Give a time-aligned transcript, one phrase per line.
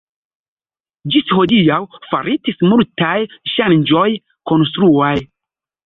[1.15, 1.77] Ĝis hodiaŭ
[2.13, 3.21] faritis multaj
[3.55, 4.07] ŝanĝoj
[4.53, 5.17] konstruaj.